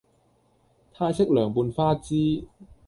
[0.95, 2.47] 泰式涼拌花枝